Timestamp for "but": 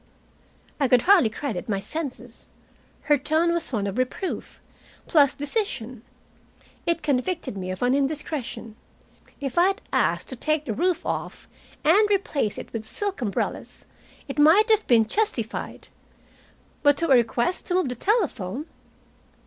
16.81-16.97